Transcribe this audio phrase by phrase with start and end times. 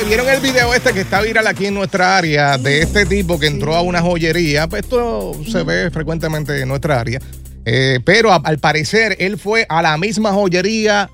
[0.00, 3.38] Oye, ¿vieron el video este que está viral aquí en nuestra área de este tipo
[3.38, 4.66] que entró a una joyería?
[4.68, 7.20] Pues esto se ve frecuentemente en nuestra área.
[7.64, 11.10] Eh, pero a- al parecer él fue a la misma joyería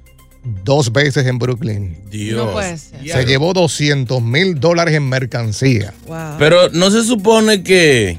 [0.65, 1.99] dos veces en Brooklyn.
[2.11, 2.45] Dios.
[2.47, 3.01] No puede ser.
[3.09, 5.93] Se llevó 200 mil dólares en mercancía.
[6.07, 6.37] Wow.
[6.39, 8.17] Pero no se supone que,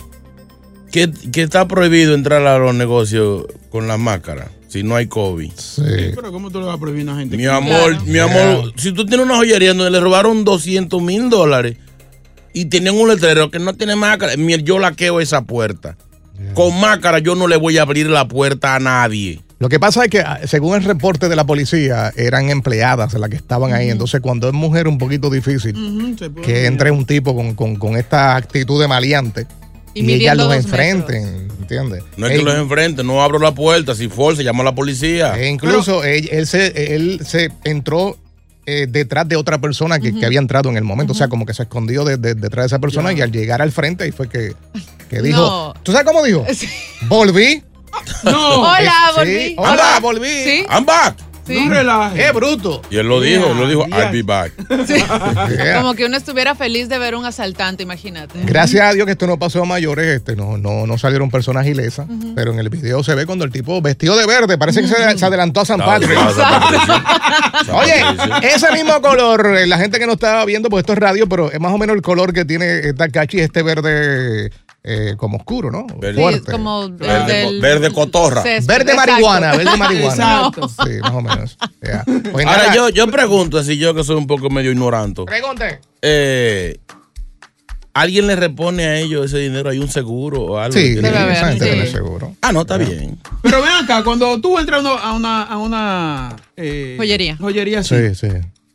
[0.91, 5.51] que, que está prohibido entrar a los negocios con la máscara si no hay COVID.
[5.55, 5.81] Sí.
[6.15, 7.37] Pero ¿cómo tú le vas a prohibir a una gente?
[7.37, 8.05] Mi amor, Claro.
[8.05, 11.77] mi amor, si tú tienes una joyería donde le robaron 200 mil dólares
[12.53, 15.95] y tenían un letrero que no tiene máscara, yo laqueo esa puerta.
[16.53, 19.41] Con máscara yo no le voy a abrir la puerta a nadie.
[19.59, 23.27] Lo que pasa es que, ah, según el reporte de la policía, eran empleadas las
[23.29, 23.89] que estaban ahí.
[23.89, 25.73] Entonces, cuando es mujer, un poquito difícil
[26.43, 29.47] que entre un tipo con, con- con esta actitud de maleante
[29.99, 32.03] Y midiendo los dos enfrenten, ¿entiendes?
[32.17, 35.37] No es que los enfrente, no abro la puerta, si force, llamo a la policía.
[35.37, 38.17] e incluso él, él se, él se entró
[38.65, 41.13] eh, detrás de otra persona que, que había entrado en el momento.
[41.13, 43.61] O sea, como que se escondió de- de- detrás de esa persona y al llegar
[43.61, 44.53] al frente ahí fue que,
[45.09, 45.39] que dijo.
[45.39, 45.73] No.
[45.83, 46.45] ¿Tú sabes cómo dijo?
[46.53, 46.67] Sí.
[47.07, 47.63] Volví.
[48.23, 49.55] No, Hola, Sí, volví.
[49.57, 50.27] Hola, volví.
[50.43, 50.65] Sí.
[50.69, 51.15] I'm back.
[51.47, 51.67] Sí.
[51.67, 52.13] no.
[52.13, 52.81] ¡Qué bruto!
[52.89, 54.51] Y él lo dijo, él lo dijo, Yeah, I'll be back.
[54.87, 55.77] Yeah.
[55.77, 58.39] Como que uno estuviera feliz de ver un asaltante, imagínate.
[58.43, 61.65] Gracias a Dios que esto no pasó a mayores, este, no, no, no salieron personas
[61.65, 64.87] ilesas, pero en el video se ve cuando el tipo vestido de verde, parece que
[64.87, 66.17] se, se adelantó a San Patrick.
[67.73, 68.03] Oye,
[68.43, 71.51] ese mismo color, eh, la gente que no estaba viendo, pues esto es radio, pero
[71.51, 74.51] es más o menos el color que tiene esta cachi, este verde
[74.89, 75.85] eh, como oscuro, ¿no?
[75.97, 76.15] Verde.
[76.15, 76.51] Sí, Fuerte.
[76.53, 78.41] como Verde del- verde cotorra.
[78.41, 79.11] césped, Verde exacto.
[79.11, 80.07] marihuana, verde marihuana.
[80.47, 80.69] Exacto.
[80.69, 81.57] Sí, más o menos.
[81.83, 82.03] Yeah.
[82.31, 85.81] Pues Ahora nada, yo, yo pregunto, así yo que soy un poco medio ignorante, Pregunte.
[86.01, 86.77] eh,
[87.93, 89.69] ¿alguien le repone a ellos ese dinero?
[89.69, 90.73] ¿Hay un seguro o algo?
[90.77, 91.71] Sí, Debe haber, esa gente sí.
[91.71, 92.35] tiene seguro.
[92.41, 93.17] Ah, no, está bien.
[93.41, 97.35] Pero ven acá, cuando tú entras a una, a una, eh, Joyería.
[97.37, 98.27] joyería así, Sí, sí.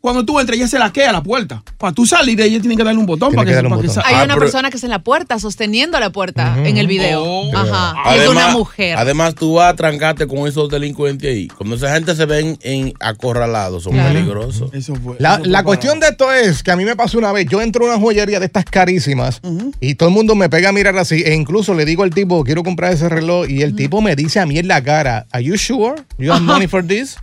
[0.02, 1.62] Cuando tú entras, ella se laquea la puerta.
[1.78, 3.68] Para tú salir de ella, tienen que darle un botón Tiene para que que, darle
[3.68, 6.10] un para que Hay Ah, una pero- persona que está en la puerta, sosteniendo la
[6.10, 7.22] puerta en el video.
[7.24, 7.56] Oh.
[7.56, 8.14] Ajá.
[8.16, 8.98] Es una mujer.
[8.98, 11.48] Además, tú vas a trancarte con esos delincuentes ahí.
[11.48, 14.12] Cuando esa gente se ven en acorralados, son Claro.
[14.12, 14.74] peligrosos.
[14.74, 15.16] Eso fue.
[15.18, 17.46] La, eso fue la cuestión de esto es que a mí me pasó una vez,
[17.48, 19.40] yo entro a una joyería de estas carísimas
[19.80, 22.42] y todo el mundo me pega a mirar así e incluso le digo al tipo,
[22.44, 25.44] quiero comprar ese reloj y el tipo me dice a mí en la cara, ¿Are
[25.44, 25.94] you sure?
[26.18, 27.16] You have money for this?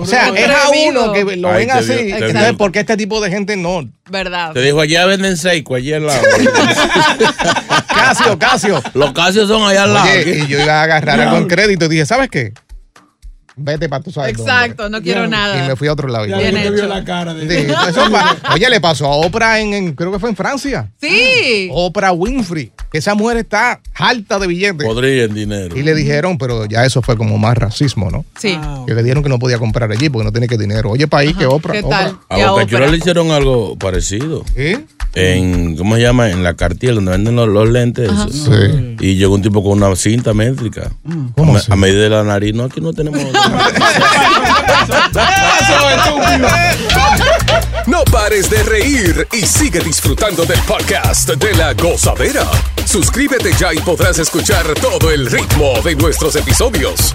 [0.00, 2.04] O sea, es a uno que lo Ay, ven te así.
[2.04, 2.52] vio, te Entonces.
[2.54, 3.88] ¿por qué este tipo de gente no?
[4.10, 4.52] ¿Verdad?
[4.52, 6.20] Te dijo, allá venden seco, allí al lado.
[7.88, 8.82] Casio, Casio.
[8.94, 10.08] Los casios son allá al lado.
[10.10, 12.52] Oye, y yo iba a agarrar algo en crédito y dije, ¿sabes qué?
[13.56, 14.50] Vete para tu sabes dónde".
[14.52, 15.26] Exacto, no quiero Ya.
[15.26, 15.68] Y nada.
[15.68, 16.26] me fui a otro lado.
[16.26, 16.86] Ya Bien hecho.
[16.88, 20.18] la cara de Sí, eso pa- Oye, le pasó a Oprah en, en- creo que
[20.18, 20.90] fue en Francia.
[21.00, 21.68] Sí.
[21.72, 24.86] Oprah Winfrey, que esa mujer está harta de billetes.
[24.86, 25.76] Podría en dinero.
[25.76, 28.24] Y le dijeron, pero ya eso fue como más racismo, ¿no?
[28.38, 28.58] Sí.
[28.60, 30.90] Ah, Que le dijeron que no podía comprar allí porque no tiene que dinero.
[30.90, 31.72] Oye, país, que Oprah.
[31.74, 32.18] ¿Qué tal?
[32.28, 32.86] A Y a Oprah.
[32.88, 34.38] le hicieron algo parecido.
[34.40, 34.52] Oprah.
[34.56, 34.84] ¿Eh?
[35.16, 36.28] En, ¿cómo se llama?
[36.30, 38.10] En la cartier, donde venden los, los lentes.
[38.32, 38.96] Sí.
[39.00, 40.90] Y llegó un tipo con una cinta métrica.
[41.36, 41.72] ¿Cómo a, me- así?
[41.72, 42.52] a medida de la nariz.
[42.54, 43.20] No, aquí no tenemos.
[47.86, 52.46] No pares de reír y sigue disfrutando del podcast de la gozadera.
[52.86, 57.14] Suscríbete ya y podrás escuchar todo el ritmo de nuestros episodios.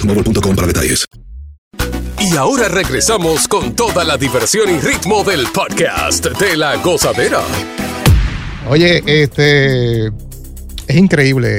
[0.01, 1.05] boostmobile.com para detalles.
[2.19, 7.41] Y ahora regresamos con toda la diversión y ritmo del podcast de la gozadera.
[8.69, 11.49] Oye, este es increíble.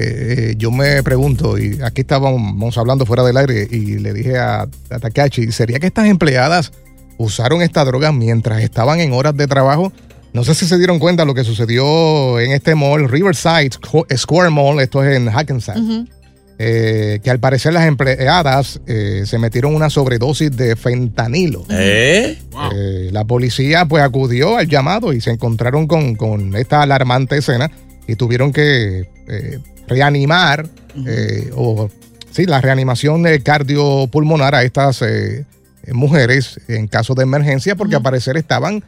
[0.51, 4.63] Eh, yo me pregunto, y aquí estábamos hablando fuera del aire, y le dije a,
[4.63, 6.73] a Takashi, ¿sería que estas empleadas
[7.19, 9.93] usaron esta droga mientras estaban en horas de trabajo?
[10.33, 13.71] No sé si se dieron cuenta lo que sucedió en este mall, Riverside
[14.17, 15.77] Square Mall, esto es en Hackensack.
[16.65, 21.65] Eh, que al parecer las empleadas eh, se metieron una sobredosis de fentanilo.
[21.69, 22.39] ¿Eh?
[22.73, 27.69] Eh, la policía pues acudió al llamado y se encontraron con, con esta alarmante escena
[28.07, 30.69] y tuvieron que eh, reanimar
[31.05, 31.91] eh, o
[32.31, 35.05] sí, la reanimación cardiopulmonar a estas
[35.93, 38.85] mujeres en caso de emergencia porque al parecer estaban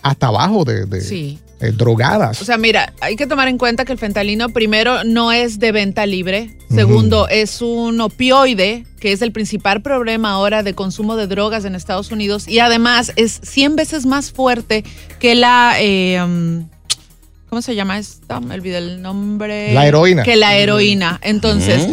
[0.00, 1.38] hasta abajo de, de, Sí.
[1.60, 2.40] Eh, drogadas.
[2.40, 5.72] O sea, mira, hay que tomar en cuenta que el fentanilo, primero, no es de
[5.72, 6.56] venta libre.
[6.68, 11.74] Segundo, es un opioide, que es el principal problema ahora de consumo de drogas en
[11.74, 12.48] Estados Unidos.
[12.48, 14.84] Y además es 100 veces más fuerte
[15.18, 15.74] que la...
[15.78, 16.68] eh, um,
[17.48, 18.38] ¿Cómo se llama esta?
[18.40, 19.74] Me olvidé el nombre.
[19.74, 20.22] La heroína.
[20.22, 21.18] Que la heroína.
[21.22, 21.88] Entonces.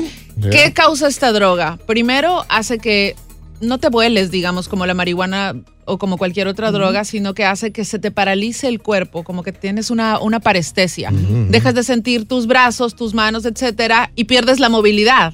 [0.51, 1.79] ¿qué causa esta droga?
[1.87, 3.15] Primero, hace que
[3.59, 5.55] no te vueles, digamos, como la marihuana
[5.87, 9.41] o como cualquier otra droga, sino que hace que se te paralice el cuerpo, como
[9.41, 11.11] que tienes una, una parestesia.
[11.49, 15.33] Dejas de sentir tus brazos, tus manos, etcétera, y pierdes la movilidad.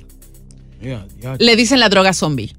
[1.40, 2.56] Le dicen la droga zombie.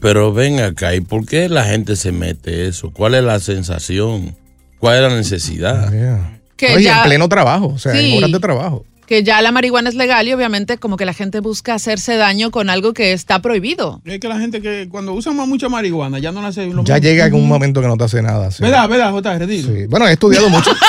[0.00, 2.90] Pero ven acá, ¿y por qué la gente se mete eso?
[2.90, 4.36] ¿Cuál es la sensación?
[4.78, 5.92] ¿Cuál es la necesidad?
[5.92, 6.40] Yeah.
[6.56, 8.12] Que Oye, ya- en pleno trabajo, o sea, Sí.
[8.12, 8.84] en horas de trabajo.
[9.10, 12.52] Que ya la marihuana es legal y obviamente como que la gente busca hacerse daño
[12.52, 14.00] con algo que está prohibido.
[14.04, 16.84] Es que la gente que cuando usa más mucha marihuana ya no la hace lo
[16.84, 17.08] Ya mismo.
[17.08, 18.52] llega en un momento que no te hace nada.
[18.52, 18.62] sí.
[18.62, 19.48] ¿Verdad, verdad, JR?
[19.48, 19.86] Sí.
[19.88, 20.70] Bueno, he estudiado mucho.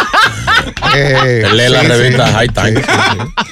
[0.95, 2.33] Eh, Lee la sí, revista sí.
[2.33, 2.75] High Time.
[2.75, 3.43] Sí, sí, sí.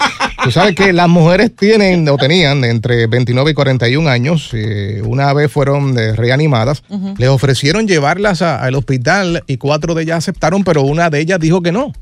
[0.43, 4.49] Tú sabes que las mujeres tienen o tenían entre 29 y 41 años.
[4.53, 6.83] eh, una vez fueron eh, reanimadas.
[7.17, 11.61] Les ofrecieron llevarlas al hospital y cuatro de ellas aceptaron, pero una de ellas dijo
[11.61, 11.93] que no.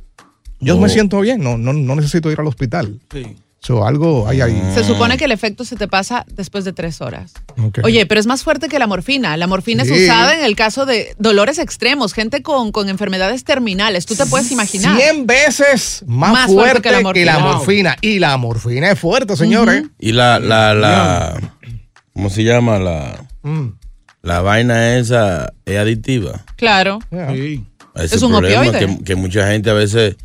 [0.59, 0.79] Yo Oh.
[0.79, 2.99] me siento bien, no, no, no necesito ir al hospital.
[3.11, 3.35] Sí.
[3.59, 4.61] So, algo hay ahí.
[4.75, 7.33] Se supone que el efecto se te pasa después de tres horas.
[7.83, 9.35] Oye, pero es más fuerte que la morfina.
[9.35, 9.93] La morfina Sí.
[9.93, 14.05] es usada en el caso de dolores extremos, gente con, con enfermedades terminales.
[14.05, 14.95] Tú te puedes imaginar.
[14.95, 17.95] 100 veces más, Más fuerte, fuerte que la que la morfina.
[18.01, 19.83] Y la morfina es fuerte, señores.
[19.99, 21.53] Y la, la, la,
[22.13, 22.77] ¿cómo se llama?
[22.79, 23.69] La, Mm.
[24.21, 26.45] la vaina esa es adictiva.
[26.57, 26.99] Claro.
[27.11, 27.31] Yeah.
[27.33, 27.65] Sí.
[27.95, 28.97] Ese Es un problema opioide.
[28.97, 30.15] que, que mucha gente a veces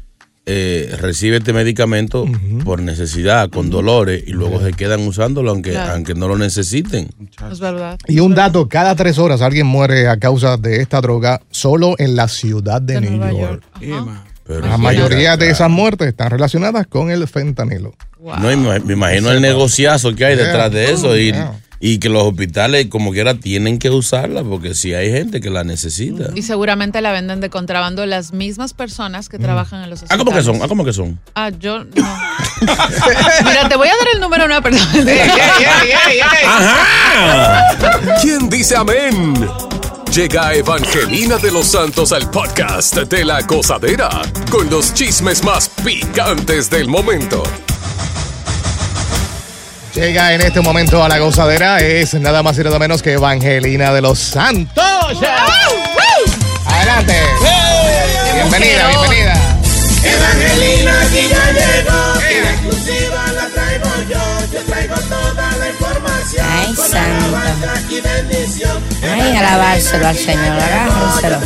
[0.44, 2.26] eh, recibe este medicamento
[2.64, 5.92] por necesidad, con dolores, y luego se quedan usándolo aunque, Claro.
[5.92, 7.10] aunque no lo necesiten.
[7.50, 7.98] Es verdad.
[8.08, 12.16] Y un dato, cada tres horas alguien muere a causa de esta droga solo en
[12.16, 13.62] la ciudad de, De New Nueva York.
[14.44, 17.94] Pero La mayoría de esas muertes están relacionadas con el fentanilo.
[18.18, 18.34] Wow.
[18.38, 21.60] No, me, imagino el negociazo que hay detrás de eso y, Yeah.
[21.84, 25.64] Y que los hospitales como quiera tienen que usarla porque si hay gente que la
[25.64, 26.30] necesita.
[26.32, 30.24] Y seguramente la venden de contrabando las mismas personas que trabajan en los Ah, hospitales.
[30.24, 30.60] ¿cómo que son?
[30.62, 31.18] Ah, ¿cómo que son?
[31.34, 31.90] Ah, yo no.
[33.44, 35.02] Mira, te voy a dar el número de una persona.
[38.22, 39.34] ¿Quién dice amén?
[40.14, 44.08] Llega Evangelina de los Santos al podcast de la gozadera
[44.50, 47.42] con los chismes más picantes del momento.
[49.94, 53.92] Llega en este momento a la gozadera, es nada más y nada menos que Evangelina
[53.92, 54.82] de los Santos.
[56.64, 57.14] Adelante.
[58.34, 59.34] Bienvenida, bienvenida.
[60.02, 66.46] Evangelina aquí ya llegó, la exclusiva la traigo yo, yo traigo toda la información.
[66.50, 67.26] Ay, con santo.
[67.26, 68.82] alabanza y bendición.
[69.02, 71.38] Ay, alabárselo al Señor, agárrenselo.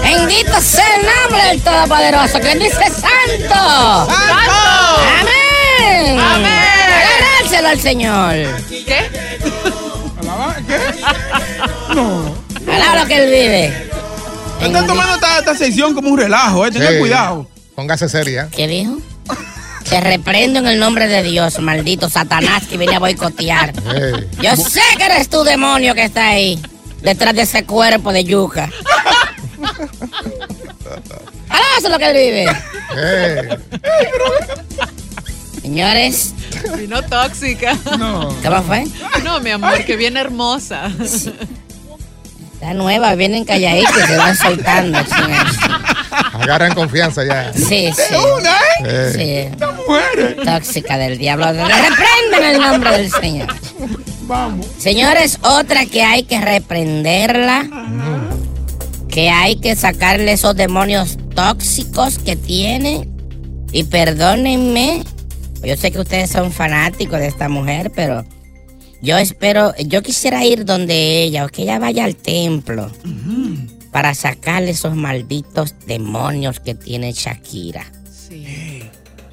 [0.00, 4.06] Bendito sea el nombre del Todopoderoso, que dice santo.
[4.06, 4.12] ¡Santo!
[5.20, 5.45] ¡Amén!
[6.18, 6.52] ¡Amén!
[7.42, 8.34] dárselo al señor.
[8.68, 9.10] ¿Qué?
[11.94, 12.34] No.
[12.72, 13.90] Alaba lo que él vive.
[14.60, 16.70] Están tomando esta, esta sección como un relajo, eh.
[16.72, 16.98] Tengan Sí.
[16.98, 17.48] cuidado.
[17.74, 18.48] Póngase seria.
[18.50, 18.96] ¿Qué dijo?
[19.88, 23.72] Te reprendo en el nombre de Dios, maldito Satanás que viene a boicotear.
[24.42, 26.60] Yo sé que eres tú, demonio, que está ahí,
[27.02, 28.68] detrás de ese cuerpo de yuca.
[31.48, 32.46] Alaba eso lo que él vive.
[32.96, 33.58] Ey.
[35.66, 36.32] Señores,
[36.78, 37.76] Vino tóxica.
[37.98, 38.28] No.
[38.40, 38.84] ¿cómo fue?
[39.24, 40.92] No, mi amor, que viene hermosa.
[42.54, 45.04] Está nueva, vienen calladitos y se van soltando.
[45.04, 45.56] señores.
[46.34, 47.52] Agarran confianza ya.
[47.52, 48.14] Sí, sí.
[48.38, 48.56] Una,
[48.88, 49.50] ¿eh?
[49.50, 49.64] Sí.
[49.88, 50.36] Muere.
[50.44, 51.46] Tóxica del diablo.
[51.46, 53.48] Reprenden en el nombre del Señor.
[54.22, 54.66] Vamos.
[54.78, 57.66] Señores, otra que hay que reprenderla.
[59.08, 63.08] Que hay que sacarle esos demonios tóxicos que tiene.
[63.72, 65.02] Y perdónenme.
[65.66, 68.24] Yo sé que ustedes son fanáticos de esta mujer, pero
[69.02, 72.90] yo espero, yo quisiera ir donde ella, o que ella vaya al templo
[73.90, 77.84] para sacarle esos malditos demonios que tiene Shakira
[78.28, 78.82] Sí.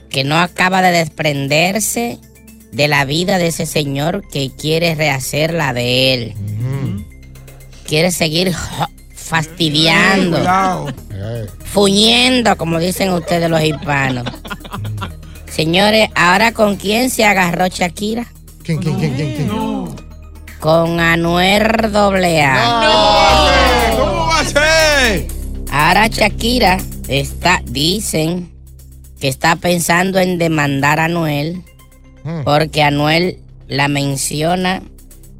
[0.09, 2.17] que no acaba de desprenderse
[2.71, 6.33] de la vida de ese señor que quiere rehacer la de él.
[7.85, 8.53] Quiere seguir
[9.13, 10.37] fastidiando,
[11.65, 14.25] fuñendo, como dicen ustedes los hispanos.
[15.53, 18.25] Señores, ¿ahora con quién se agarró Shakira?
[18.63, 19.49] ¿Quién, quién, quién, quién, quién?
[20.59, 23.91] Con Anuer AA.
[23.97, 25.27] ¿Cómo va a ser?
[25.71, 28.51] Ahora Shakira está, dicen
[29.19, 31.63] que está pensando en demandar a Anuel
[32.23, 32.43] Mm.
[32.45, 34.81] porque Anuel la menciona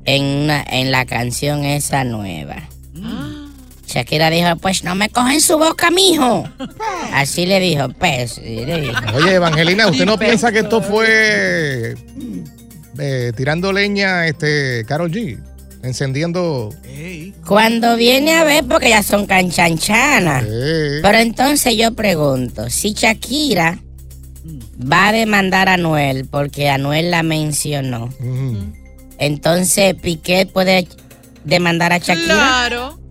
[0.04, 2.64] en, una, en la canción esa nueva.
[3.94, 6.50] Shakira dijo, pues no me cogen su boca, mijo.
[7.14, 8.40] Así le dijo, pues.
[8.40, 9.00] le dijo.
[9.14, 11.96] Oye, Evangelina, ¿usted no piensa que esto fue
[12.98, 15.38] eh, tirando leña, este, Carol G?
[15.84, 16.74] Encendiendo.
[17.46, 20.44] Cuando viene a ver, porque ya son canchanchanas.
[20.48, 23.78] Eh, Pero entonces yo pregunto, si Shakira
[24.92, 28.10] va a demandar a Anuel porque Anuel la mencionó,
[29.20, 30.88] entonces Piqué puede
[31.44, 33.03] demandar a Shakira Claro.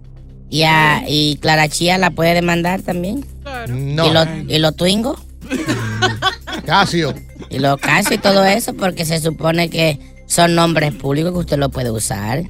[0.53, 3.25] Y, a, y Clara Chía la puede demandar también.
[3.69, 4.07] No.
[4.49, 5.19] ¿Y los y Twingo?
[6.67, 7.15] Casio.
[7.51, 11.59] Y los casos y todo eso, porque se supone que son nombres públicos que usted
[11.59, 12.43] lo puede usar.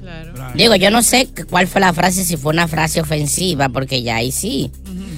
[0.55, 4.03] Digo, yo no sé cu- cuál fue la frase, si fue una frase ofensiva, porque
[4.03, 4.71] ya ahí sí.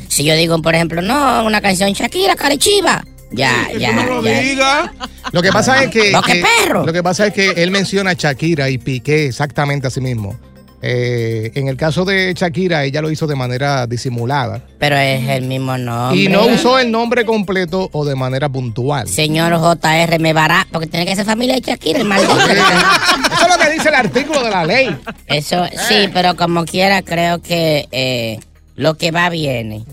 [0.07, 3.03] Si yo digo, por ejemplo, no, una canción Shakira, Carechiva.
[3.31, 4.39] Ya, ya, no lo ya.
[4.39, 4.93] diga.
[5.31, 6.11] Lo que pasa es que.
[6.11, 6.85] ¡Boque que- perro!
[6.85, 10.39] Lo que pasa es que él menciona a Shakira y Piqué exactamente a sí mismo.
[10.81, 14.61] Eh, en el caso de Shakira, ella lo hizo de manera disimulada.
[14.77, 16.19] Pero es el mismo nombre.
[16.19, 19.07] Y no usó el nombre completo o de manera puntual.
[19.07, 22.37] Señor JR, me vará, porque tiene que ser familia de Shakira, el maldito.
[22.37, 24.95] Eso es lo que dice el artículo de la ley.
[25.27, 28.39] Eso, sí, pero como quiera, creo que eh,
[28.75, 29.83] lo que va viene.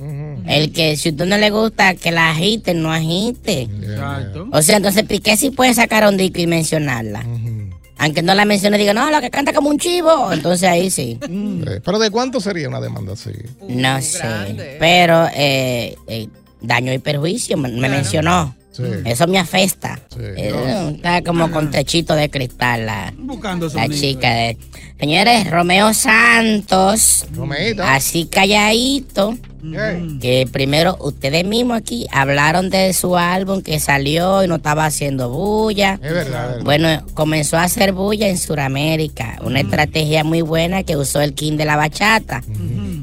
[0.47, 3.63] El que si a usted no le gusta que la agite, no agite.
[3.63, 4.49] Exacto.
[4.53, 7.25] O sea, entonces Piqué sí puede sacar un disco y mencionarla.
[8.03, 10.33] Aunque no la mencione, diga, no, la que canta como un chivo.
[10.33, 11.21] Entonces ahí sí.
[11.23, 13.31] Eh, Pero ¿de cuánto sería una demanda así?
[13.69, 14.77] No sé.
[14.81, 16.29] Pero eh, eh,
[16.61, 18.57] daño y perjuicio me, me mencionó.
[18.73, 18.83] Sí.
[19.05, 20.01] Eso me afecta.
[20.09, 20.19] Sí.
[20.21, 24.31] Eh, está como con techito de cristal la, Buscando la chica.
[24.31, 24.59] De...
[24.99, 27.27] Señores, Romeo Santos.
[27.37, 27.85] Romeito.
[27.85, 29.39] Así calladito.
[30.21, 35.31] Que primero ustedes mismos aquí hablaron de su álbum que salió y no estaba haciendo
[35.31, 35.95] bulla.
[35.95, 36.65] Es verdad, es verdad.
[36.65, 39.39] Bueno, comenzó a hacer bulla en Sudamérica.
[39.45, 42.43] Una estrategia muy buena que usó el King de la Bachata.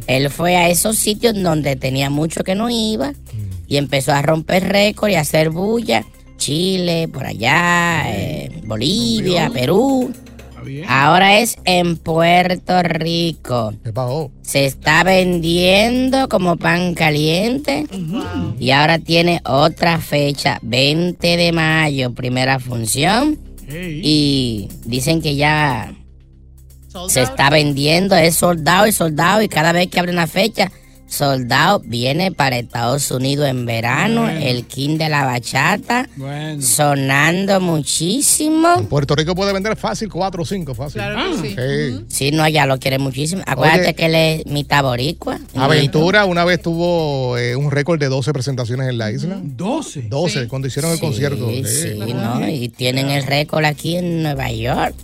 [0.08, 3.14] Él fue a esos sitios donde tenía mucho que no iba
[3.68, 6.04] y empezó a romper récord y a hacer bulla.
[6.38, 10.12] Chile, por allá, eh, Bolivia, Perú.
[10.70, 10.86] Bien.
[10.88, 13.74] Ahora es en Puerto Rico.
[13.84, 14.30] ¿Qué pasó?
[14.44, 17.88] Se está vendiendo como pan caliente
[18.60, 23.40] y ahora tiene otra fecha, 20 de mayo, primera función.
[23.68, 25.92] Y dicen que ya
[27.08, 29.42] se está vendiendo, es soldado y soldado.
[29.42, 30.72] Y cada vez que abre una fecha,
[31.10, 34.30] soldado viene para Estados Unidos en verano.
[34.30, 36.62] El King de la Bachata Bueno.
[36.62, 38.84] sonando muchísimo.
[38.90, 41.02] Puerto Rico puede vender fácil, cuatro o cinco, fácil.
[41.02, 41.56] Claro que sí.
[42.00, 42.06] Sí.
[42.08, 43.42] Sí, no, ya lo quiere muchísimo.
[43.46, 43.94] Acuérdate Oye.
[43.96, 45.40] que él es mitad boricua.
[45.56, 49.40] Aventura una vez tuvo eh, un récord de 12 presentaciones en la isla.
[49.42, 50.04] 12.
[50.10, 51.50] 12, cuando hicieron el Sí, concierto.
[51.50, 52.14] Sí, Sí.
[52.14, 52.48] ¿no?
[52.48, 54.96] Y tienen el récord aquí en Nueva York.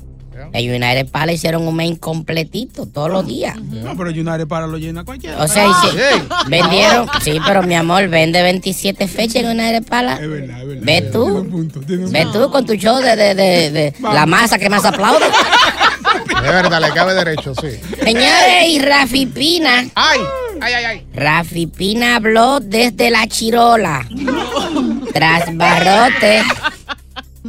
[0.54, 3.56] En United Pala hicieron un main completito todos los días.
[3.58, 5.42] No, pero United para lo llena cualquiera.
[5.44, 10.14] O sea, hice- vendieron, sí, pero mi amor, vende 27 fechas en United Pala.
[10.16, 10.84] Es verdad, es verdad.
[10.84, 11.48] Ve tú,
[12.12, 15.26] ve tú con tu show de, de, de, de la masa que más aplaude.
[16.26, 17.68] De verdad, le cabe derecho, sí.
[18.04, 19.86] Señores, y Rafi Pina.
[19.96, 20.20] Ay,
[20.62, 21.08] ay, ay, ay.
[21.14, 24.06] Rafi Pina habló desde la chirola.
[25.14, 26.44] Tras barrote.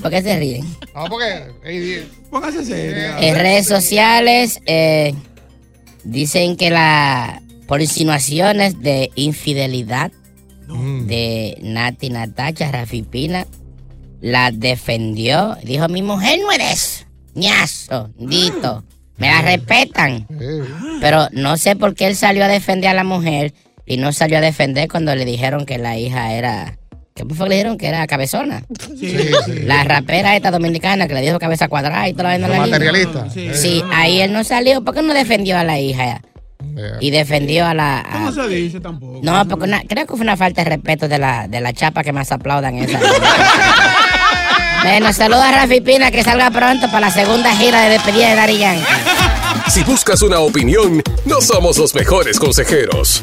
[0.01, 0.65] ¿Por qué se ríen?
[0.95, 1.47] No, porque.
[1.65, 3.17] ey, Póngase serio.
[3.19, 5.15] En redes sociales eh,
[6.05, 10.13] dicen que la por insinuaciones de infidelidad
[10.69, 13.47] de Nati Natacha Rafi Pina
[14.21, 15.57] la defendió.
[15.63, 18.85] Dijo, mi mujer no eres ñazo, dito.
[19.17, 20.27] Me la respetan.
[21.01, 23.55] Pero no sé por qué él salió a defender a la mujer
[23.87, 26.79] y no salió a defender cuando le dijeron que la hija era...
[27.17, 27.79] ¿Qué fue que le dijeron?
[27.79, 28.63] Que era cabezona.
[29.65, 32.47] La rapera esta dominicana que le dijo cabeza cuadrada y toda la vaina.
[32.47, 32.79] a Los la niña.
[32.79, 33.33] materialistas.
[33.33, 33.51] Sí.
[33.55, 33.85] Sí.
[33.93, 34.85] ahí él no salió.
[34.85, 36.21] ¿Por qué no defendió a la hija?
[37.01, 38.01] Y defendió a la...
[38.01, 39.21] a- No se dice tampoco.
[39.23, 42.03] no, porque una- creo que fue una falta de respeto de la, de la chapa
[42.05, 43.01] que más aplaudan esa.
[44.83, 48.35] bueno, saludos a Rafi Pina, que salga pronto para la segunda gira de despedida de
[48.37, 48.85] Dari Yankee.
[49.69, 53.23] Si buscas una opinión, no somos los mejores consejeros.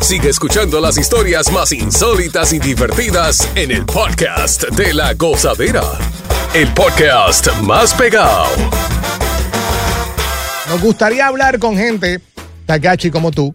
[0.00, 5.82] Sigue escuchando las historias más insólitas y divertidas en el podcast de la gozadera.
[6.54, 8.46] El podcast más pegado.
[10.68, 12.20] Nos gustaría hablar con gente,
[12.66, 13.54] Takachi como tú,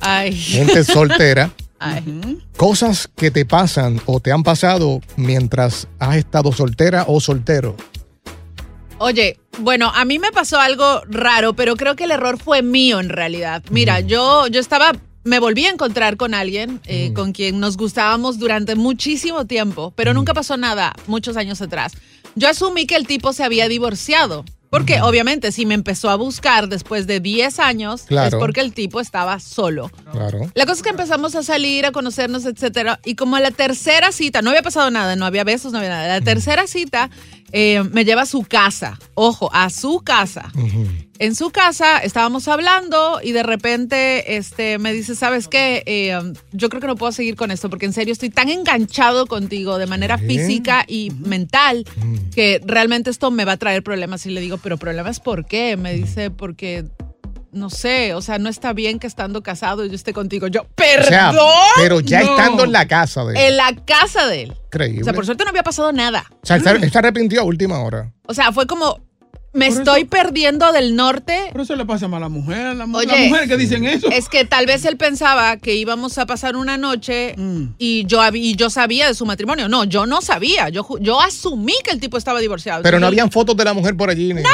[0.00, 0.32] Ay.
[0.36, 1.50] gente soltera.
[1.78, 2.38] Ay.
[2.56, 7.76] Cosas que te pasan o te han pasado mientras has estado soltera o soltero.
[8.98, 13.00] Oye, bueno, a mí me pasó algo raro, pero creo que el error fue mío
[13.00, 13.64] en realidad.
[13.70, 14.92] Mira, yo, yo estaba,
[15.24, 20.14] me volví a encontrar con alguien eh, con quien nos gustábamos durante muchísimo tiempo, pero
[20.14, 21.92] nunca pasó nada muchos años atrás.
[22.34, 24.44] Yo asumí que el tipo se había divorciado.
[24.70, 28.38] Porque obviamente si me empezó a buscar después de 10 años Claro.
[28.38, 29.90] es porque el tipo estaba solo.
[30.12, 30.50] Claro.
[30.54, 32.98] La cosa es que empezamos a salir, a conocernos, etcétera.
[33.04, 35.90] Y como a la tercera cita, no había pasado nada, no había besos, no había
[35.90, 36.08] nada.
[36.08, 37.10] La tercera cita
[37.52, 38.98] eh, me lleva a su casa.
[39.14, 40.50] Ojo, a su casa.
[41.18, 45.82] En su casa estábamos hablando y de repente este, me dice, ¿sabes qué?
[45.86, 46.18] Eh,
[46.52, 49.78] yo creo que no puedo seguir con esto porque en serio estoy tan enganchado contigo
[49.78, 50.26] de manera ¿Qué?
[50.26, 51.84] física y mental
[52.34, 54.26] que realmente esto me va a traer problemas.
[54.26, 55.76] Y le digo, pero problemas ¿por qué?
[55.76, 56.86] Me dice, porque...
[57.52, 60.46] No sé, o sea, no está bien que estando casado yo esté contigo.
[60.46, 61.04] Yo, O perdón.
[61.08, 61.32] sea,
[61.76, 62.30] pero ya No.
[62.30, 63.50] estando en la casa de él.
[63.52, 64.56] En la casa de él.
[64.66, 65.02] Increíble.
[65.02, 66.24] O sea, por suerte no había pasado nada.
[66.42, 68.10] O sea, él se arrepintió a última hora.
[68.26, 68.98] O sea, fue como,
[69.52, 71.38] me estoy perdiendo del norte.
[71.52, 72.74] Pero eso le pasa a la mujer.
[72.74, 74.08] La, Oye, las mujeres que dicen eso.
[74.10, 77.74] Es que tal vez él pensaba que íbamos a pasar una noche Mm.
[77.78, 79.68] y yo, y yo sabía de su matrimonio.
[79.68, 80.68] No, yo no sabía.
[80.70, 82.82] Yo, ju- yo asumí que el tipo estaba divorciado.
[82.82, 84.32] Pero no habían fotos de la mujer por allí.
[84.34, 84.48] Nada,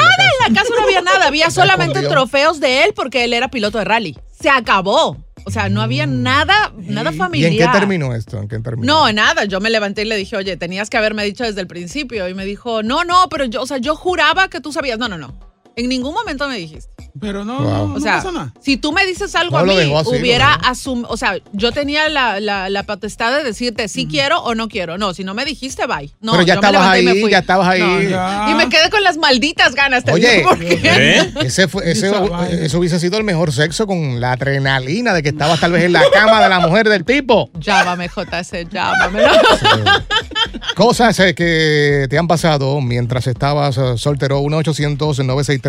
[0.47, 1.27] en la casa no había nada.
[1.27, 4.17] Había solamente trofeos de él porque él era piloto de rally.
[4.39, 5.17] Se acabó.
[5.45, 7.13] O sea, no había nada, nada Mm.
[7.13, 7.51] ¿Y familiar.
[7.51, 8.37] en qué terminó esto?
[8.39, 8.93] ¿En qué terminó?
[9.05, 9.45] No, nada.
[9.45, 12.27] Yo me levanté y le dije, oye, tenías que haberme dicho desde el principio.
[12.27, 14.99] Y me dijo, no, no, pero yo, o sea, yo juraba que tú sabías.
[14.99, 15.48] No, no, no.
[15.79, 16.89] En ningún momento me dijiste.
[17.19, 17.87] Pero no, Wow.
[17.89, 18.53] no, O sea, pasa nada.
[18.61, 22.07] si tú me dices algo No, a mí, así, hubiera asumido, o sea, yo tenía
[22.07, 24.97] la, la, la potestad de decirte si quiero o no quiero.
[24.97, 26.11] No, si no me dijiste, bye.
[26.21, 27.31] No, Pero ya yo me estabas levanté y me ahí, fui.
[27.31, 27.81] ya estabas ahí.
[27.81, 28.47] No, Ya.
[28.51, 30.03] Y me quedé con las malditas ganas.
[30.05, 31.31] Te Oye, digo por qué.
[31.41, 32.47] ese fue, ese, Esa vaina.
[32.65, 35.93] eso hubiese sido el mejor sexo con la adrenalina de que estabas tal vez en
[35.93, 37.49] la cama de la mujer del tipo.
[37.59, 39.23] Llámame, JC, llámame.
[40.75, 44.39] Cosas eh, que te han pasado mientras estabas eh, soltero.
[44.41, 44.49] 1-800-963-0963.
[44.49, 45.68] 1-800-963-0963.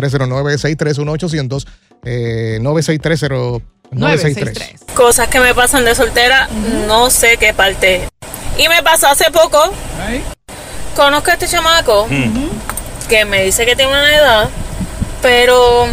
[4.95, 6.47] Cosas que me pasan de soltera,
[6.87, 8.07] no sé qué parte.
[8.57, 9.71] Y me pasó hace poco.
[10.95, 12.07] Conozco a este chamaco
[13.09, 14.49] que me dice que tiene una edad,
[15.21, 15.85] pero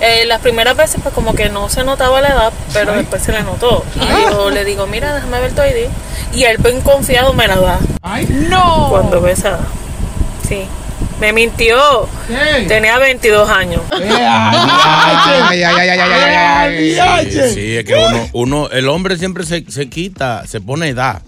[0.00, 3.32] eh, las primeras veces pues como que no se notaba la edad, pero después se
[3.32, 3.84] le notó.
[3.96, 5.88] Y yo le digo, mira, déjame ver tu ID.
[6.34, 7.78] Y él bien confiado me la da.
[8.48, 8.88] no!
[8.90, 9.60] Cuando ve esa edad.
[10.46, 10.66] Sí.
[11.20, 12.08] Me mintió.
[12.68, 13.80] Tenía 22 años.
[13.90, 17.30] Ay, ay, ay, ay, ay, ay, ay.
[17.32, 21.22] Sí, sí, es que uno, uno, el hombre siempre se, se quita, se pone edad.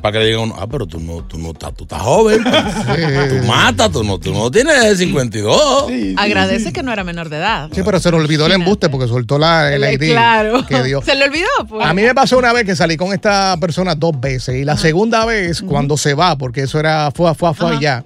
[0.00, 2.42] Para que le digan, uno, ah, pero tú no, tú no estás, tú estás joven.
[2.42, 5.84] Tú matas, tú no, tú no tienes 52.
[6.16, 7.68] Agradece que no era menor de edad.
[7.74, 10.64] Sí, pero se le olvidó el embuste porque soltó la, el ID Claro.
[10.66, 11.02] que dio.
[11.02, 11.86] Se le olvidó, pues.
[11.86, 14.78] A mí me pasó una vez que salí con esta persona dos veces y la
[14.78, 18.02] segunda vez cuando se va, porque eso era fue, fue, fue y ya.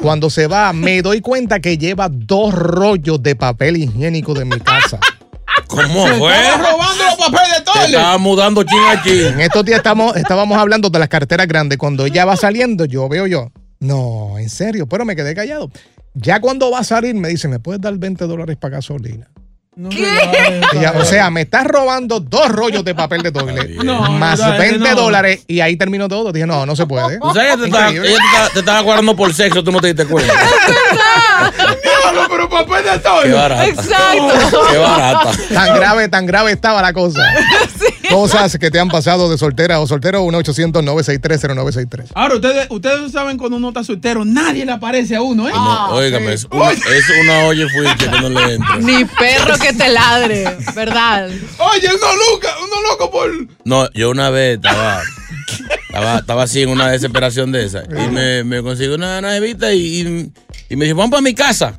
[0.00, 4.58] Cuando se va, me doy cuenta que lleva dos rollos de papel higiénico de mi
[4.60, 4.98] casa.
[5.68, 6.32] ¿Cómo Se fue?
[6.36, 7.86] estaba robando los papeles de toilet.
[7.88, 9.26] estaba mudando chin a chin.
[9.34, 11.78] En estos días estamos, estábamos hablando de las carteras grandes.
[11.78, 13.50] Cuando ella va saliendo, yo veo yo.
[13.80, 15.70] No, en serio, pero me quedé callado.
[16.14, 19.28] Ya cuando va a salir, me dice, ¿me puedes dar 20 dólares para gasolina?
[19.76, 24.56] Ya, o sea, me estás robando dos rollos de papel de toilet No, más no,
[24.56, 24.94] 20 no.
[24.94, 26.32] dólares y ahí terminó todo.
[26.32, 27.18] Dije, no, no se puede.
[27.18, 29.80] ¿Tú sabes que te estaba, ella te estaba, te estaba guardando por sexo, tú no
[29.80, 30.32] te diste cuenta.
[31.82, 33.24] Diablo, pero papel de toilet.
[33.24, 33.66] Qué barata.
[33.66, 34.66] Exacto.
[34.70, 35.30] Qué barata.
[35.52, 37.20] Tan grave, tan grave estaba la cosa.
[38.14, 42.12] Cosas que te han pasado de soltera o soltero, 1-800-963-0963.
[42.14, 45.52] Ahora, ustedes, ustedes saben cuando uno está soltero, nadie le aparece a uno, ¿eh?
[45.52, 48.76] No, óigame, es una, es una olla fuerte que no le entra.
[48.80, 50.44] Ni perro que te ladre,
[50.76, 51.28] ¿verdad?
[51.28, 53.30] Oye, uno loca, uno loco por.
[53.64, 55.02] No, yo una vez estaba,
[55.88, 57.82] estaba, estaba así en una desesperación de esa.
[57.84, 60.32] Y me, me consigo una navita y, y,
[60.74, 61.78] y me dijo, vamos para mi casa.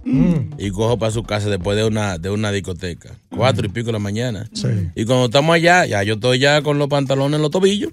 [0.57, 3.13] Y cojo para su casa después de una, de una discoteca.
[3.29, 4.49] Cuatro y pico de la mañana.
[4.95, 7.91] Y cuando estamos allá, ya yo estoy ya con los pantalones en los tobillos,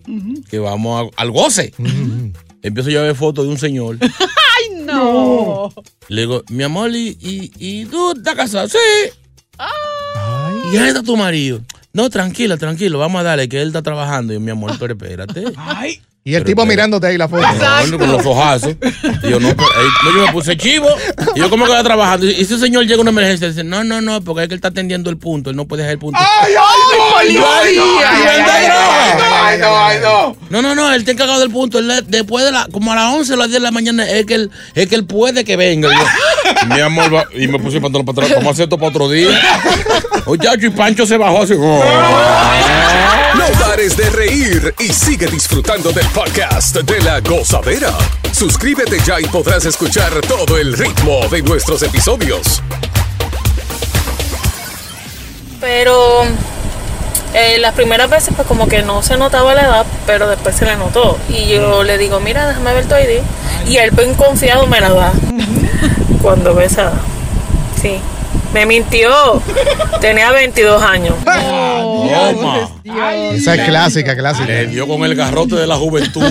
[0.48, 1.74] que vamos a- al goce.
[2.62, 3.98] Empiezo yo a ver fotos de un señor.
[4.00, 5.72] ¡Ay, no!
[6.08, 8.68] Le digo, mi amor, ¿y, y, y tú estás casado?
[8.68, 8.78] Sí.
[10.72, 11.60] ¿Y ahí está tu marido?
[11.92, 14.32] No, tranquila, tranquilo, vamos a darle que él está trabajando.
[14.32, 15.44] Y yo, mi amor, pero espérate.
[16.24, 17.42] Y el tipo mirándote ahí la foto.
[17.90, 18.76] No, con los ojazos.
[19.24, 20.86] Y yo, no, pero, eh, no, yo me puse chivo.
[21.34, 22.26] Y yo, ¿cómo que va trabajando?
[22.26, 24.54] Y ese señor llega a una emergencia y dice, no, no, no, porque es que
[24.54, 25.50] él está atendiendo el punto.
[25.50, 26.20] Él no puede dejar el punto.
[26.20, 27.16] ¡Ay, ay, no!
[27.18, 28.66] ¡Ay, ay, no, ay, ay, ay,
[29.44, 30.36] ay, no, ay, no.
[30.48, 31.80] No, no, no, él está encargado del punto.
[31.80, 34.24] Él, después de la, como a las 11 o las 10 de la mañana, es
[34.24, 35.88] que él, es que él puede que venga.
[35.88, 38.46] Yo, mi amor, va- y me puse el pantalón para atrás.
[38.46, 39.28] A hacer esto para otro día.
[40.24, 41.54] Muchacho, y Pancho se bajó así.
[43.32, 47.90] No pares de reír y sigue disfrutando del podcast de la gozadera.
[48.30, 52.62] Suscríbete ya y podrás escuchar todo el ritmo de nuestros episodios.
[55.60, 56.22] Pero
[57.34, 60.64] eh, las primeras veces pues como que no se notaba la edad, pero después se
[60.64, 61.18] le notó.
[61.28, 63.20] Y yo le digo, mira, déjame ver tu ID.
[63.66, 65.12] Y él bien confiado me la da.
[66.22, 67.00] Cuando ve esa edad.
[67.80, 68.00] Sí.
[68.52, 69.40] Me mintió.
[70.00, 71.14] Tenía 22 años.
[71.24, 72.68] Toma.
[73.32, 74.46] Esa es clásica, clásica.
[74.46, 76.22] Le dio con el garrote de la juventud.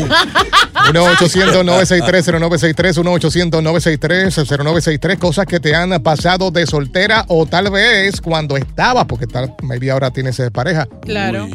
[0.94, 9.28] 1-800-963-0963, 1-800-963-0963, cosas que te han pasado de soltera o tal vez cuando estabas, porque
[9.28, 10.88] tal, maybe ahora tienes eh, pareja.
[11.02, 11.48] Claro.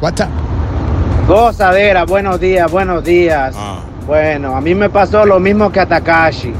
[0.00, 0.30] WhatsApp.
[1.26, 3.54] Gozadera, buenos días, buenos días.
[4.06, 6.52] Bueno, a mí me pasó lo mismo que a Takashi.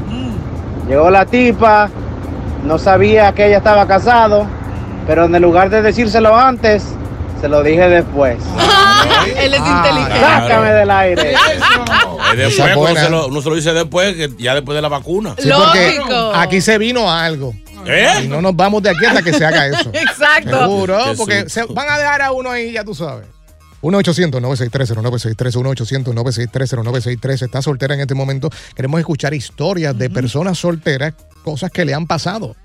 [0.87, 1.89] Llegó la tipa,
[2.65, 4.47] no sabía que ella estaba casado,
[5.07, 6.83] pero en lugar de decírselo antes,
[7.39, 8.37] se lo dije después.
[9.37, 10.19] Él es inteligente.
[10.19, 11.35] Sácame del aire.
[12.35, 13.01] Es después, buena.
[13.01, 15.35] se lo, uno se lo dice después, que ya después de la vacuna.
[15.37, 16.01] Sí, porque
[16.33, 17.53] aquí se vino algo.
[17.85, 18.23] ¿Eh?
[18.23, 19.89] Y no nos vamos de aquí hasta que se haga eso.
[19.93, 20.59] Exacto.
[20.59, 23.27] Seguro, porque se van a dejar a uno ahí, ya tú sabes.
[23.85, 25.35] 1-800-963-0963,
[26.05, 27.41] 1-800-963-0963.
[27.43, 28.49] Está soltera en este momento.
[28.75, 32.55] Queremos escuchar historias de personas solteras, cosas que le han pasado.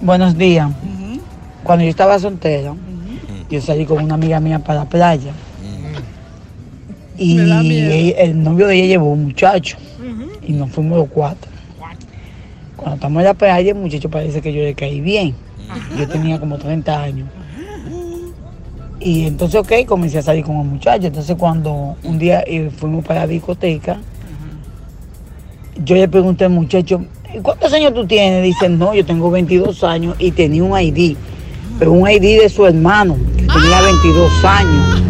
[0.00, 0.70] Buenos días.
[1.64, 2.74] Cuando yo estaba soltera,
[3.50, 5.32] yo salí con una amiga mía para la playa.
[7.18, 9.78] Y ella- el novio de ella llevó un muchacho.
[10.46, 11.50] Y nos fuimos los cuatro.
[12.76, 15.34] Cuando estamos en la playa, el muchacho parece que yo le caí bien.
[15.98, 17.28] Yo tenía como 30 años.
[19.06, 21.06] Y entonces, ok, comencé a salir con el muchacho.
[21.06, 23.98] Entonces, cuando un día eh, fuimos para la discoteca,
[25.84, 28.42] yo le pregunté al muchacho, "¿Y ¿cuántos años tú tienes?
[28.42, 31.16] Dice, no, yo tengo 22 años y tenía un ID,
[31.78, 35.02] pero un ID de su hermano, que tenía 22 años.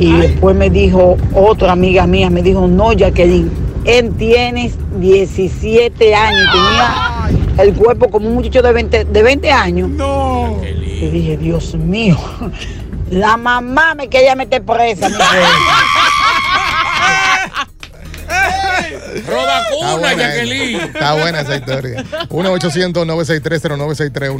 [0.00, 3.52] Y después me dijo, otra amiga mía, me dijo, no, Jacqueline,
[3.84, 9.90] él tiene 17 años, tenía el cuerpo como un muchacho de 20, de 20 años.
[9.96, 12.16] Yo dije, Dios mío,
[13.12, 15.10] la mamá me quería meter presa.
[15.10, 15.16] mi.
[19.26, 20.80] Roba cuna, buena, Jacqueline.
[20.80, 22.04] está buena esa historia.
[22.30, 24.32] 1-800-963-0963,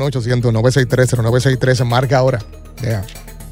[0.42, 1.85] 1-800-963-0963.
[1.85, 2.38] Marca ahora.
[2.82, 3.02] Ya.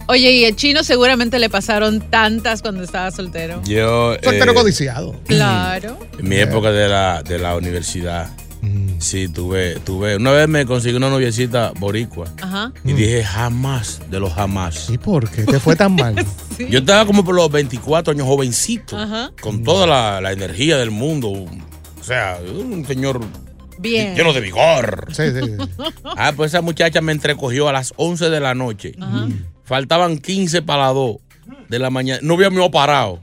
[0.06, 3.60] Oye, y el chino seguramente le pasaron tantas cuando estaba soltero.
[3.64, 4.14] Yo.
[4.22, 5.14] Soltero eh, codiciado.
[5.26, 5.98] Claro.
[6.18, 8.28] En mi época de la, de la universidad.
[8.98, 10.16] Sí, tuve, tuve.
[10.16, 12.26] Una vez me conseguí una noviecita boricua.
[12.42, 12.72] Ajá.
[12.84, 14.90] Y dije jamás de los jamás.
[14.90, 16.14] ¿Y por qué te fue tan mal?
[16.70, 18.98] Yo estaba como por los 24 años, jovencito.
[18.98, 19.30] Ajá.
[19.40, 21.30] Con toda la, la energía del mundo.
[21.30, 23.20] O sea, un señor
[23.78, 24.14] Bien.
[24.14, 25.08] lleno de vigor.
[25.12, 25.52] Sí, sí.
[26.16, 28.92] Ah, pues esa muchacha me entrecogió a las 11 de la noche.
[29.00, 29.28] Ajá.
[29.64, 31.16] Faltaban 15 para las 2
[31.68, 32.20] de la mañana.
[32.22, 33.20] No había mío parado.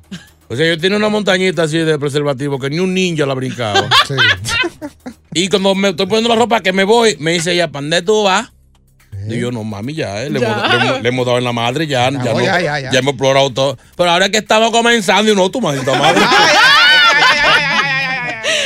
[0.49, 3.87] O sea, yo tenía una montañita así de preservativo que ni un ninja la brincaba.
[4.07, 4.15] Sí.
[5.37, 8.01] Y cuando me estoy poniendo la ropa que me voy, me dice ella, ¿para dónde
[8.01, 8.51] tú vas?
[9.29, 10.63] Y yo, no, mami, ya, eh, le, Ya.
[10.73, 12.99] Hemos, le le hemos dado en la madre, ya, ya, no, ya, ya, ya.
[12.99, 13.77] hemos explorado todo.
[13.95, 16.21] Pero ahora es que estamos comenzando y no, tu maldita madre.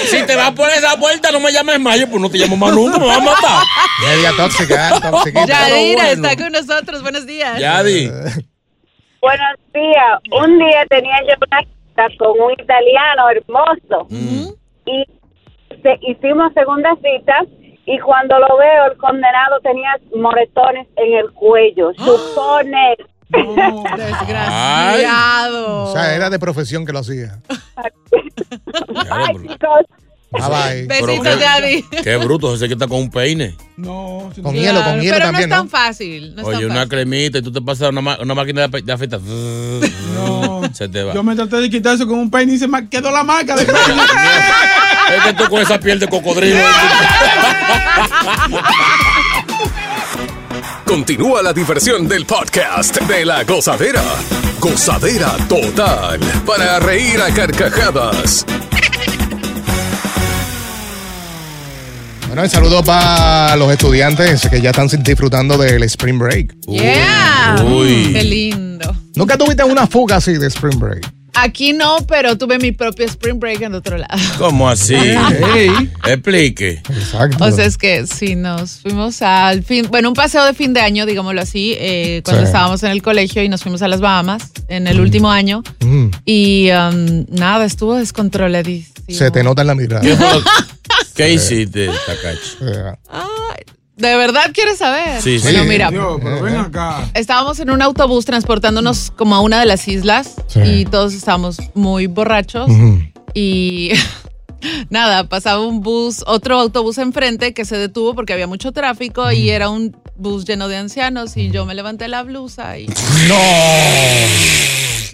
[0.06, 2.56] si te vas por esa puerta, no me llames más, yo pues no te llamo
[2.56, 3.64] más nunca, me vas a matar.
[4.08, 5.02] Media tóxica, ¿eh?
[5.02, 5.46] toxiquita.
[5.46, 6.28] Yadira bueno.
[6.28, 7.02] está con nosotros.
[7.02, 7.60] Buenos días.
[7.60, 8.08] Yadi.
[8.08, 10.20] Buenos días.
[10.42, 14.08] Un día tenía yo una cita con un italiano hermoso
[14.86, 15.21] y
[15.82, 17.46] se- hicimos segunda cita
[17.86, 21.92] y cuando lo veo el condenado tenía moretones en el cuello.
[21.98, 22.96] Supone.
[24.52, 25.84] Desgraciado.
[25.86, 27.40] O sea, era de profesión que lo hacía.
[29.10, 29.86] Ay, chicos,
[30.34, 30.88] Bye bye.
[30.88, 31.84] Besitos, Yadi.
[32.04, 33.54] Qué bruto, se quita con un peine.
[33.76, 35.56] No, Con hielo, con hielo Pero también, no es ¿no?
[35.58, 36.36] tan fácil.
[36.36, 36.90] No es Oye, tan una fácil.
[36.90, 39.20] cremita y tú te pasas una, ma- una máquina de, de afeitar.
[39.20, 40.62] No.
[40.74, 41.14] Se te va.
[41.14, 43.58] Yo me traté de quitar eso con un peine y se me quedó la marca
[43.58, 44.02] de peine.
[45.18, 46.60] Es que tú con esa piel de cocodrilo.
[50.86, 54.04] Continúa la diversión del podcast de la gozadera.
[54.60, 56.20] Gozadera total.
[56.46, 58.46] Para reír a carcajadas.
[62.28, 66.56] Bueno, el saludo para los estudiantes que ya están disfrutando del Spring Break.
[66.68, 67.62] Yeah.
[67.66, 68.14] Uy.
[68.14, 68.96] Qué lindo.
[69.16, 71.21] ¿Nunca tuviste una fuga así de Spring Break?
[71.34, 74.18] Aquí no, pero tuve mi propio spring break en otro lado.
[74.38, 74.96] ¿Cómo así?
[76.06, 76.82] Explique.
[76.90, 77.44] Exacto.
[77.44, 80.82] O sea, es que sí, nos fuimos al fin, bueno, un paseo de fin de
[80.82, 82.48] año, digámoslo así, eh, cuando Sí.
[82.48, 85.64] estábamos en el colegio y nos fuimos a las Bahamas en el último año.
[85.80, 88.92] Mm, Y um, nada, estuvo descontroladísimo.
[89.10, 90.02] se te nota en la mirada.
[90.02, 90.16] ¿Qué,
[91.16, 92.58] qué hiciste, Takachi?
[92.60, 93.00] Yeah.
[93.10, 93.64] Ay,
[94.02, 95.22] ¿De verdad quieres saber?
[95.22, 95.44] Sí, sí.
[95.44, 97.10] Bueno, mira, Dios, pero ven acá.
[97.14, 100.60] estábamos en un autobús transportándonos como a una de las islas Sí.
[100.64, 102.68] y todos estábamos muy borrachos
[103.34, 103.92] y
[104.90, 109.50] nada, pasaba un bus, otro autobús enfrente que se detuvo porque había mucho tráfico y
[109.52, 112.88] era un bus lleno de ancianos y yo me levanté la blusa y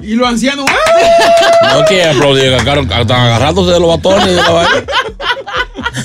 [0.04, 0.66] Y los ancianos.
[1.74, 4.28] No que aplaudir, están agarrándose de los batones.
[4.28, 4.84] De la vaina.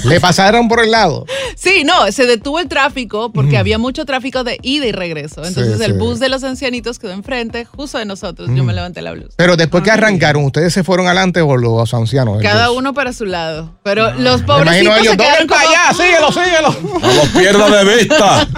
[0.04, 1.26] Le pasaron por el lado.
[1.62, 5.44] Sí, no, se detuvo el tráfico porque había mucho tráfico de ida y regreso.
[5.44, 5.98] Entonces Sí, el sí.
[5.98, 8.48] bus de los ancianitos quedó enfrente, justo de nosotros.
[8.54, 9.30] Yo me levanté la blusa.
[9.36, 12.40] Pero después que arrancaron, ¿ustedes se fueron adelante o los ancianos?
[12.42, 13.72] Cada Entonces, uno para su lado.
[13.82, 17.00] Pero los Me pobrecitos imagino ellos, se quedaron "Doblen para como- allá, síguelo, síguelo.
[17.00, 18.48] No los pierdas de vista.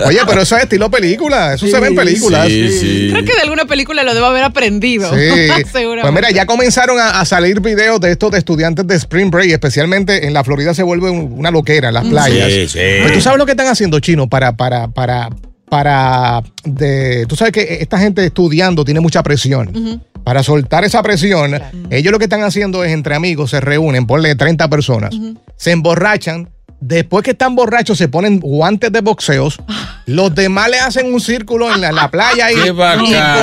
[0.06, 1.54] Oye, pero eso es estilo película.
[1.54, 2.46] Eso se ve en películas.
[2.48, 3.08] Sí, sí.
[3.10, 5.10] Creo que de alguna película lo debo haber aprendido.
[5.14, 5.18] Sí.
[5.72, 6.02] Seguramente.
[6.02, 9.50] Pues mira, ya comenzaron a, a salir videos de estos de estudiantes de Spring Break,
[9.50, 12.52] especialmente en la Florida se vuelve un- una loquera en las playas.
[12.52, 12.78] Sí, sí.
[12.78, 15.30] Pero tú sabes lo que están haciendo, chino, para, para, para,
[15.68, 20.02] para, de, tú sabes que esta gente estudiando tiene mucha presión.
[20.24, 21.58] Para soltar esa presión,
[21.88, 25.14] ellos lo que están haciendo es entre amigos, se reúnen, ponle 30 personas,
[25.56, 26.50] se emborrachan.
[26.82, 29.60] Después que están borrachos, se ponen guantes de boxeos.
[30.06, 32.56] Los demás le hacen un círculo en la, la playa y,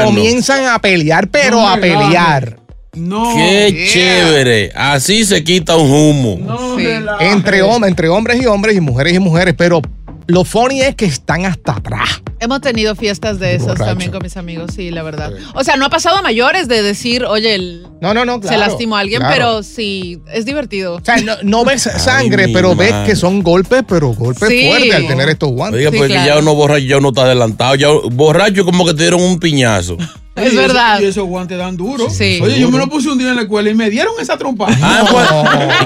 [0.03, 2.57] comienzan a pelear, pero No a pelear.
[2.97, 3.33] No.
[3.35, 4.71] Qué chévere.
[4.75, 6.37] Así se quita un humo.
[6.41, 6.85] No Sí.
[7.19, 9.81] Entre, hombres, entre hombres y hombres y mujeres y mujeres, pero
[10.27, 12.21] lo funny es que están hasta atrás.
[12.39, 13.85] Hemos tenido fiestas de esas Borracho.
[13.85, 15.31] también con mis amigos, sí, la verdad.
[15.55, 18.55] O sea, no ha pasado a mayores de decir, oye, el- No, no, no, claro.
[18.55, 19.33] se lastimó a alguien, claro.
[19.35, 20.95] pero sí, es divertido.
[20.97, 24.67] O sea, no, no ves sangre, pero ves que son golpes, pero golpes Sí.
[24.67, 25.79] fuertes al tener estos guantes.
[25.79, 26.27] Oiga, Sí, porque claro.
[26.35, 27.73] ya uno borracho, ya uno está adelantado.
[27.75, 29.97] Ya, borracho como que te dieron un piñazo.
[30.37, 30.99] Es Y eso- verdad.
[31.01, 32.09] Y esos guantes dan duro.
[32.09, 32.39] Sí.
[32.41, 34.67] Oye, yo me lo puse un día en la escuela y me dieron esa trompa.
[34.81, 35.27] Ah, pues,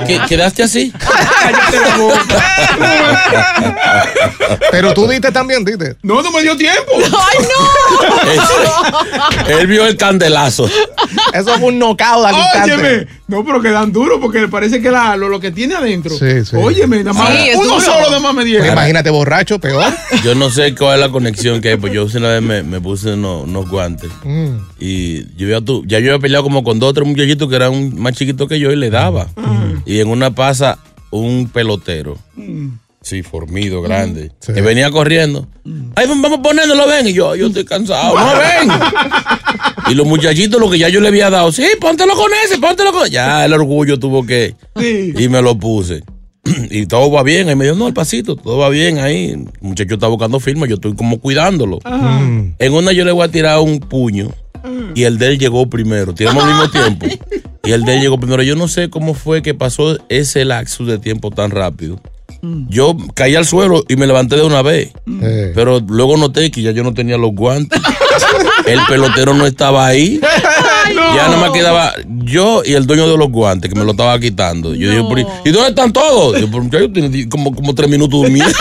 [0.03, 0.91] ¿y qué- ¿quedaste así?
[1.41, 2.43] Cállate la boca.
[4.71, 5.95] Pero tú diste también, diste.
[6.03, 6.91] No, no me dio tiempo.
[6.97, 8.37] ¡Ay,
[9.59, 10.69] Él vio el candelazo.
[11.33, 12.73] Eso fue un knockout al instante.
[12.73, 13.07] Óyeme.
[13.27, 16.11] No, pero quedan duros porque parece que la- lo, lo que tiene adentro.
[16.17, 16.55] Sí, sí.
[16.55, 17.29] Óyeme, nada más.
[17.29, 17.81] Sí, uno duro.
[17.81, 18.63] solo nada más me dieron.
[18.63, 19.85] Pues imagínate borracho, peor.
[20.23, 22.81] Yo no sé cuál es la conexión que hay, pues yo una vez me, me
[22.81, 24.40] puse unos, unos guantes Mm.
[24.79, 27.55] Y yo ya, tu- ya yo había peleado como con dos o tres muchachitos que
[27.55, 29.27] eran más chiquitos que yo y le daba.
[29.85, 30.79] Y en una pasa
[31.11, 32.17] un pelotero,
[33.01, 34.53] sí, formido, grande, Sí.
[34.53, 35.47] que venía corriendo.
[35.95, 37.07] Ay, vamos vamos poniéndolo, ven.
[37.07, 38.69] Y yo, yo estoy cansado, no ven.
[39.91, 42.91] y los muchachitos, lo que ya yo le había dado, sí, póntelo con ese, póntelo
[42.91, 43.09] con.
[43.09, 44.55] Ya el orgullo tuvo que.
[44.77, 45.13] Sí.
[45.17, 46.03] Y me lo puse.
[46.69, 47.49] Y todo va bien.
[47.49, 49.31] Ahí me dijo, no, el pasito, todo va bien ahí.
[49.31, 51.79] El muchacho está buscando firma, yo estoy como cuidándolo.
[51.85, 52.53] Mm.
[52.57, 54.31] En una yo le voy a tirar un puño
[54.95, 56.13] y el de él llegó primero.
[56.13, 57.05] Tiramos al mismo tiempo.
[57.63, 58.43] Y el de él llegó primero.
[58.43, 61.99] Yo no sé cómo fue que pasó ese lapsus de tiempo tan rápido.
[62.69, 64.91] Yo caí al suelo y me levanté de una vez.
[65.53, 67.79] Pero luego noté que ya yo no tenía los guantes.
[68.65, 70.19] El pelotero no estaba ahí.
[71.15, 71.93] Ya nada más quedaba
[72.23, 74.73] yo y el dueño de los guantes que me lo estaba quitando.
[74.73, 76.39] Yo dije, "Pero, ¿y dónde están todos?
[76.39, 78.51] Yo, "Pero, muchacho, tiene como, como tres minutos durmiendo.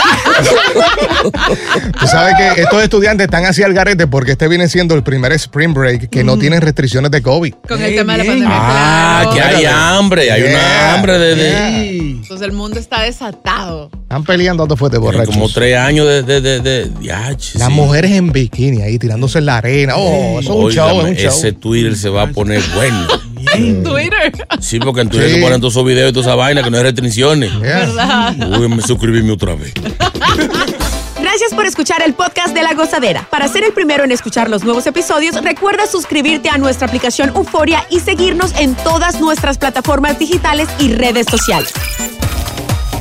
[1.99, 5.31] Tú sabes que estos estudiantes están así al garete porque este viene siendo el primer
[5.33, 7.53] spring break que no tienen restricciones de COVID.
[7.67, 8.49] Con el tema de la pandemia.
[8.51, 9.49] Ah, claro.
[9.49, 11.81] que hay hambre, hay una hambre de, de- yeah.
[12.21, 13.89] Entonces el mundo está desatado.
[14.03, 15.33] Están peleando dando fuerte borrachos.
[15.33, 17.57] como tres años de, de, de, Las sí.
[17.71, 19.93] mujeres en bikini ahí tirándose en la arena.
[19.97, 21.29] Oh, eso es un show, es un show.
[21.29, 23.07] Ese Twitter se va a poner bueno.
[23.53, 24.31] En Twitter.
[24.59, 25.35] Sí, porque en Twitter Sí.
[25.35, 27.51] se ponen todos esos videos y toda esa vaina que no hay restricciones.
[27.53, 27.59] Yeah.
[27.79, 28.59] ¿Verdad?
[28.59, 29.73] Uy, me suscribirme otra vez.
[31.21, 33.27] Gracias por escuchar el podcast de La Gozadera.
[33.29, 37.83] Para ser el primero en escuchar los nuevos episodios, recuerda suscribirte a nuestra aplicación Euforia
[37.89, 41.73] y seguirnos en todas nuestras plataformas digitales y redes sociales.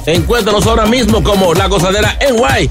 [0.07, 2.70] Encuéntranos ahora mismo como La Gozadera en Guay.